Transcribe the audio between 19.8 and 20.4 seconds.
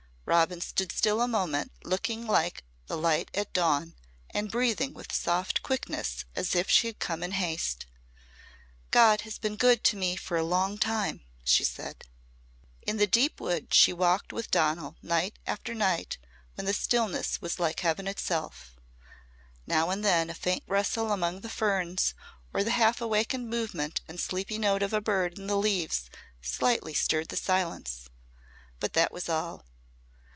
and then a